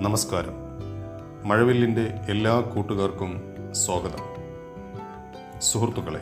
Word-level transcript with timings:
നമസ്കാരം. 0.00 0.52
മഴവില്ലിന്റെ 1.48 2.14
എല്ലാ 2.28 2.60
കൂട്ടുകാർക്കും 2.60 3.42
സ്വാഗതം. 3.72 4.20
സുഹൃത്തുക്കളെ 5.60 6.20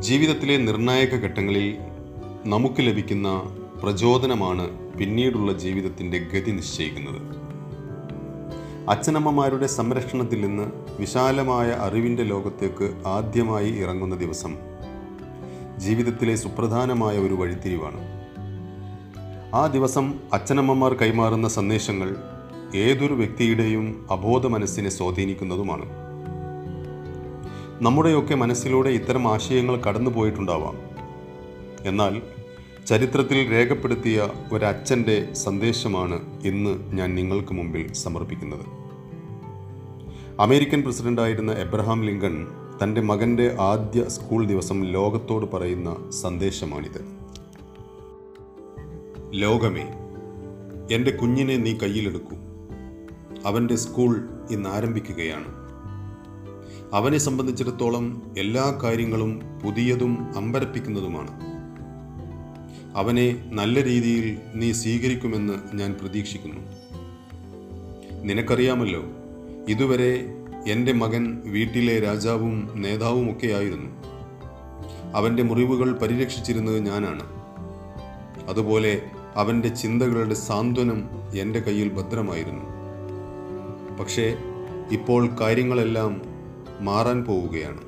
ജീവിതത്തിലെ 0.00 0.56
നിർണായക 0.56 1.16
ഘട്ടങ്ങളിൽ 1.16 1.78
നമുക്ക് 2.46 2.74
ലഭിക്കുന്ന 2.80 3.42
പ്രചോദനമാണ് 3.82 4.92
പിന്നീടുള്ള 4.92 5.52
ജീവിതത്തിന്റെ 5.52 6.18
ഗതി 6.18 6.50
നിശ്ചയിക്കുന്നത്. 6.50 7.36
അച്ഛനമ്മമാരുടെ 8.88 9.66
സംരക്ഷണത്തിൽ 9.66 10.40
നിന്ന് 10.40 10.70
വിശാലമായ 11.00 11.70
അറിവിന്റെ 11.70 12.22
ലോകത്തേക്ക് 12.22 13.02
ആദ്യമായി 13.06 13.72
ഇറങ്ങുന്ന 13.72 14.16
ദിവസം 14.16 14.56
ജീവിതത്തിലെ 15.76 16.34
സുപ്രധാനമായ 16.34 17.18
ഒരു 17.18 17.34
വഴിത്തിരിവാണ്. 17.34 18.17
ആ 19.54 19.66
ദിവസം 19.66 20.14
അച്ഛനമ്മമാർ 20.32 20.94
കൈമാറുന്ന 20.94 21.48
സന്ദേശങ്ങൾ 21.48 22.16
ഏതൊരു 22.74 23.14
വ്യക്തിയുടെയും 23.14 24.06
അബോധ 24.10 24.46
മനസ്സിനെ 24.46 24.88
സ്വാധീനിക്കുന്നതുമാണ്. 24.88 25.84
നമ്മുടെയൊക്കെ 27.82 28.34
മനസ്സിലൂടെ 28.34 28.88
ഇത്തരം 28.88 29.28
ആശയങ്ങൾ 29.28 29.80
കടന്നു 29.80 30.10
പോയിട്ടുണ്ടാവാം. 30.10 30.78
എന്നാൽ 31.80 32.22
ചരിത്രത്തിൽ 32.86 33.52
രേഖപ്പെടുത്തിയ 33.52 34.28
ഒരച്ഛന്റെ 34.52 35.34
സന്ദേശമാണ് 35.34 36.18
ഇന്ന് 36.44 36.92
ഞാൻ 36.92 37.14
നിങ്ങൾക്ക് 37.14 37.54
മുമ്പിൽ 37.54 37.92
സമർപ്പിക്കുന്നത്. 37.92 38.66
അമേരിക്കൻ 40.40 40.82
പ്രസിഡന്റായിരുന്ന 40.82 41.52
എബ്രഹാം 41.52 42.04
ലിങ്കൺ 42.04 42.46
തന്റെ 42.82 43.00
മകന്റെ 43.00 43.56
ആദ്യ 43.60 44.04
സ്കൂൾ 44.08 44.46
ദിവസം 44.46 44.84
ലോകത്തോട് 44.84 45.56
പറയുന്ന 45.56 46.10
സന്ദേശമാണിത്. 46.10 47.27
ലോകമേ 49.32 49.86
എന്റെ 50.90 51.10
കുഞ്ഞിനെ 51.10 51.56
നീ 51.56 51.76
കയ്യിലെടുക്കൂ. 51.76 52.36
അവന്റെ 53.46 53.76
സ്കൂൾ 53.76 54.28
ഇന്ന് 54.50 54.70
ആരംഭിക്കുകയാണ്. 54.70 55.46
അവനെ 56.92 57.18
സംബന്ധിച്ചിടത്തോളം 57.18 58.34
എല്ലാ 58.38 58.78
കാര്യങ്ങളും 58.82 59.40
പുതിയതും 59.64 60.36
അമ്പരപ്പിക്കുന്നതുമാണ്. 60.36 61.30
അവനെ 62.96 63.50
നല്ല 63.52 63.82
രീതിയിൽ 63.82 64.38
നീ 64.54 64.72
സ്വീകരിക്കുമെന്ന് 64.72 65.76
ഞാൻ 65.76 65.96
പ്രതീക്ഷിക്കുന്നു. 66.00 66.60
നിനക്കറിയാമല്ലോ 68.22 69.04
ഇതുവരെ 69.68 70.24
എന്റെ 70.66 70.92
മകൻ 70.92 71.42
വീട്ടിലെ 71.44 72.00
രാജാവും 72.00 72.70
നേതാവുമൊക്കെയായിരുന്നു. 72.74 73.90
അവന്റെ 75.14 75.42
മുറിവുകൾ 75.42 75.92
പരിരക്ഷിച്ചിരുന്നത് 75.92 76.78
ഞാനാണ്. 76.78 77.38
അതുപോലെ 78.48 79.02
അവന്റെ 79.38 79.68
ചിന്തകളുടെ 79.68 80.34
സാന്ത്വനം 80.34 81.04
എന്റെ 81.38 81.60
കയ്യിൽ 81.60 81.88
ഭദ്രമായിരുന്നു. 81.88 82.64
പക്ഷേ 83.96 84.36
ഇപ്പോൾ 84.92 85.28
കാര്യങ്ങളെല്ലാം 85.40 86.22
മാറാൻ 86.80 87.24
പോവുകയാണ്. 87.24 87.80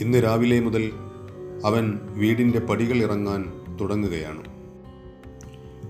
ഇന്ന് 0.00 0.24
രാവിലെ 0.24 0.60
മുതൽ 0.60 0.92
അവൻ 1.64 1.98
വീടിന്റെ 2.04 2.58
പടികൾ 2.58 2.96
ഇറങ്ങാൻ 2.96 3.52
തുടങ്ങുകയാണ്. 3.80 4.42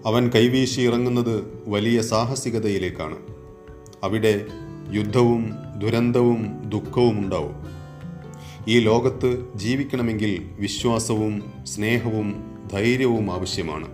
അവൻ 0.07 0.29
കൈവീശി 0.29 0.81
ഇറങ്ങുന്നത് 0.81 1.63
വലിയ 1.67 2.01
സാഹസികതയിലേക്കാണ്. 2.01 3.17
അവിടെ 4.03 4.47
യുദ്ധവും 4.93 5.51
ദുരന്തവും 5.79 6.63
ദുഃഖവും 6.69 7.19
ഉണ്ടാവും. 7.19 7.55
ഈ 8.69 8.79
ലോകത്ത് 8.79 9.49
ജീവിക്കണമെങ്കിൽ 9.55 10.49
വിശ്വാസവും 10.61 11.43
സ്നേഹവും 11.65 12.58
ധൈര്യവും 12.73 13.33
ആവശ്യമാണ്. 13.33 13.87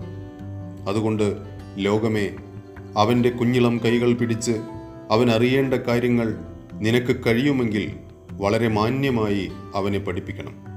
അതുകൊണ്ട് 0.88 1.36
ലോകമേ 1.76 2.30
അവന്റെ 2.96 3.30
കുഞ്ഞിളം 3.30 3.80
കൈകൾ 3.84 4.12
പിടിച്ച് 4.12 4.52
അവൻ 5.10 5.30
അറിയേണ്ട 5.30 5.74
കാര്യങ്ങൾ 5.74 6.34
നിനക്ക് 6.72 7.16
കഴിയുമെങ്കിൽ 7.26 7.92
വളരെ 8.32 8.68
മാന്യമായി 8.68 9.52
അവനെ 9.74 9.98
പഠിപ്പിക്കണം. 9.98 10.74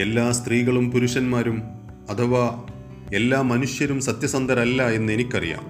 എല്ലാ 0.00 0.32
സ്ത്രീകളും 0.32 0.90
പുരുഷന്മാരും 0.90 1.62
അഥവാ 2.10 2.62
എല്ലാ 3.14 3.40
മനുഷ്യരും 3.40 4.00
സത്യസന്ധരല്ല 4.00 4.90
എന്ന് 4.90 5.12
എനിക്കറിയാം. 5.12 5.64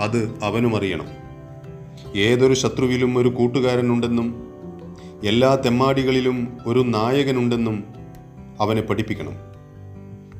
അത് 0.00 0.34
അവനും 0.42 0.76
അറിയണം. 0.76 1.06
ഏതൊരു 2.16 2.54
ശത്രുവിലും 2.54 3.18
ഒരു 3.18 3.28
കൂട്ടുകാരനുണ്ടെന്നും 3.28 4.52
എല്ലാ 5.26 5.54
തെമ്മാടികളിലും 5.54 6.58
ഒരു 6.66 6.80
നായകനുണ്ടെന്നും 6.80 7.84
അവനെ 8.60 8.82
പഠിപ്പിക്കണം. 8.82 9.32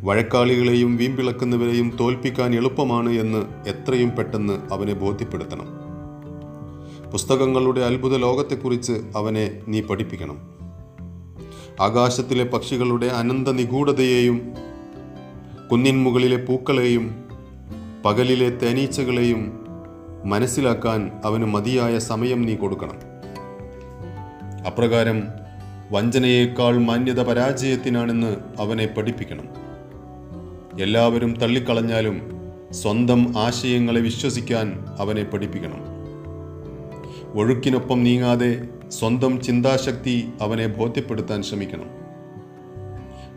വഴക്കാളികളെയും 0.05 0.97
വീമ്പിളക്കുന്നവരെയും 0.97 1.97
തോൽപ്പിക്കാൻ 2.01 2.55
എളുപ്പമാണ് 2.55 3.11
എന്ന് 3.11 3.69
എത്രയും 3.69 4.11
പെട്ടെന്ന് 4.11 4.73
അവനെ 4.73 4.95
ബോധ്യപ്പെടുത്തണം. 4.95 5.67
പുസ്തകങ്ങളുടെ 7.13 7.81
അത്ഭുത 7.81 8.17
ലോകത്തെക്കുറിച്ച് 8.17 8.93
അവനെ 9.17 9.61
നീ 9.69 9.81
പഠിപ്പിക്കണം. 9.81 10.57
ആകാശത്തിലെ 11.81 12.45
പക്ഷികളുടെ 12.45 13.07
അനന്ത 13.07 13.49
നിഗൂഢതയെയും 13.49 14.53
കുന്നിൻ 15.71 16.03
മുകളിലെ 16.03 16.37
പൂക്കളെയും 16.37 17.25
പകലിലെ 18.05 18.51
തേനീച്ചകളെയും 18.51 19.67
മനസ്സിലാക്കാൻ 20.25 21.11
അവന് 21.25 21.45
മതിയായ 21.45 21.99
സമയം 21.99 22.43
നീ 22.43 22.55
കൊടുക്കണം. 22.55 22.97
അപ്രകാരം 24.67 25.23
വഞ്ചനയേക്കാൾ 25.91 26.79
മാന്യത 26.79 27.21
പരാജയത്തിനാണെന്ന് 27.21 28.37
അവനെ 28.59 28.87
പഠിപ്പിക്കണം. 28.87 29.45
എല്ലാവരും 30.81 31.39
തള്ളിക്കളഞ്ഞാലും 31.39 32.33
സ്വന്തം 32.71 33.39
ആശയങ്ങളെ 33.39 34.01
വിശ്വസിക്കാൻ 34.01 34.85
അവനെ 34.99 35.25
പഠിപ്പിക്കണം. 35.25 35.81
ഒഴുക്കിനൊപ്പം 37.35 38.03
നീങ്ങാതെ 38.03 38.63
സ്വന്തം 38.89 39.43
ചിന്താശക്തി 39.43 40.29
അവനെ 40.41 40.67
ബോധ്യപ്പെടുത്താൻ 40.67 41.43
ശ്രമിക്കണം. 41.43 41.87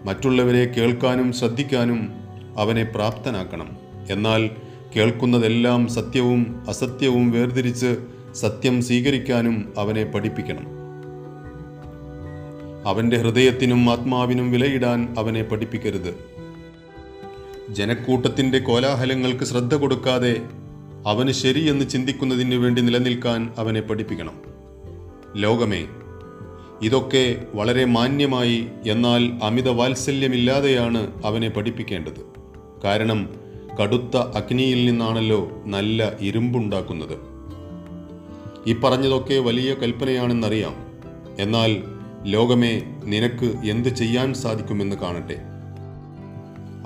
മറ്റുള്ളവരെ 0.05 0.65
കേൾക്കാനും 0.65 1.33
ശ്രദ്ധിക്കാനും 1.33 2.13
അവനെ 2.57 2.83
പ്രാപ്തനാക്കണം. 2.83 3.77
എന്നാൽ 4.09 4.49
കേൾക്കുന്നതെല്ലാം 4.95 5.87
സത്യവും 5.87 6.65
അസത്യവും 6.69 7.31
വേർതിരിച്ച് 7.31 7.97
സത്യം 8.35 8.81
സ്വീകരിക്കാനും 8.81 9.73
അവനെ 9.77 10.03
പഠിപ്പിക്കണം. 10.03 10.78
അവന്റെ 12.85 13.17
ഹൃദയത്തിനും 13.17 13.89
ആത്മാവിനും 13.89 14.51
വിലയിടാൻ 14.51 15.15
അവനെ 15.17 15.43
പഠിപ്പിക്കരുത്. 15.43 16.39
ജനക്കൂട്ടത്തിന്റെ 17.69 18.59
കോലാഹലങ്ങൾക്ക് 18.59 19.43
ശ്രദ്ധ 19.43 19.75
കൊടുക്കാതെ 19.75 20.41
അവന് 21.07 21.31
ശരിയെന്ന് 21.31 21.89
ചിന്തിക്കുന്നതിന് 21.89 22.55
വേണ്ടി 22.55 22.81
നിലനിൽക്കാൻ 22.81 23.53
അവനെ 23.57 23.81
പഠിപ്പിക്കണം. 23.81 24.33
ലോകമേ 25.35 25.85
ഇതൊക്കെ 26.81 27.45
വളരെ 27.53 27.85
മാന്യമായി 27.85 28.67
എന്നാൽ 28.87 29.31
അമിത 29.43 29.69
വാത്സല്യമില്ലാതെയാണ് 29.69 31.25
അവനെ 31.25 31.49
പഠിപ്പിക്കേണ്ടത്. 31.49 32.25
കാരണം 32.83 33.29
കടുത്ത 33.81 34.17
അഗ്നിയിൽ 34.17 34.85
നിന്നാണല്ലോ 34.85 35.51
നല്ല 35.65 36.13
ഇരുമ്പുണ്ടാക്കുന്നത്. 36.21 37.17
ഈ 38.67 38.73
പറഞ്ഞതൊക്കെ 38.73 39.39
വലിയ 39.39 39.73
കൽപ്പനയാണെന്നറിയാം. 39.73 40.75
എന്നാൽ 41.39 41.98
ലോകമേ 42.23 42.81
നിനക്ക് 43.03 43.45
എന്ത് 43.45 43.89
ചെയ്യാൻ 43.89 44.33
സാധിക്കുമെന്ന് 44.33 44.95
കാണട്ടെ. 44.95 45.41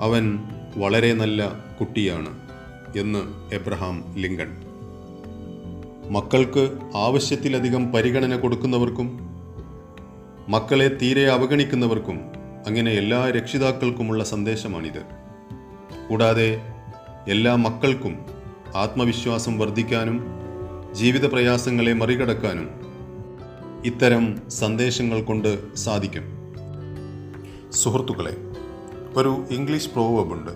അവൻ 0.00 0.38
വളരെ 0.76 1.14
നല്ല 1.14 1.52
കുട്ടിയാണ് 1.80 2.38
എന്ന് 2.98 3.54
എബ്രഹാം 3.54 4.14
ലിങ്കൺ. 4.16 4.56
മക്കൾക്ക് 6.10 6.78
ആവശ്യത്തിലധികം 6.96 7.92
പരിഗണന 7.92 8.36
കൊടുക്കുന്നവർക്കും 8.36 9.20
മക്കളെ 10.48 10.88
തീരെ 10.88 11.30
അവഗണിക്കുന്നവർക്കും 11.30 12.20
അങ്ങനെ 12.66 12.90
എല്ലാ 12.90 13.30
രക്ഷിതാക്കൾക്കുമുള്ള 13.30 14.24
സന്ദേശമാണിത്. 14.24 15.02
കൂടാതെ 16.08 16.60
എല്ലാ 17.28 17.54
മക്കൾക്കും 17.54 18.18
ആത്മവിശ്വാസം 18.76 19.58
വർദ്ധിക്കാനും 19.58 20.24
ജീവിത 20.92 21.26
പ്രയാസങ്ങളെ 21.26 21.92
മറികടക്കാനും 21.92 22.83
ഇത്തരം 23.84 24.48
സന്ദേശങ്ങൾ 24.48 25.22
കൊണ്ട് 25.22 25.74
സാധിക്കും. 25.74 26.22
സുഹൃത്തുക്കളെ 27.70 28.36
ഒരു 29.16 29.44
ഇംഗ്ലീഷ് 29.50 29.90
പ്രോവേബ് 29.90 30.32
ഉണ്ട്. 30.32 30.50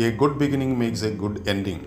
A 0.00 0.16
good 0.16 0.38
beginning 0.38 0.76
makes 0.76 1.04
a 1.04 1.16
good 1.16 1.48
ending 1.48 1.84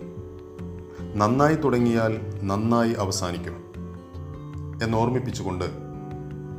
നന്നായി 1.16 1.56
തുടങ്ങിയാൽ 1.56 2.14
നന്നായി 2.44 2.94
അവസാനിക്കും 2.94 3.58
എന്ന് 4.84 4.98
ഓർമ്മിപ്പിച്ചുകൊണ്ട് 4.98 5.66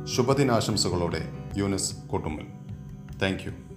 ശുഭദിനാശംസകളോടെ 0.05 1.21
യൂനസ് 1.57 1.95
കോട്ടുമ്മൽ. 2.07 2.45
താങ്ക് 3.21 3.68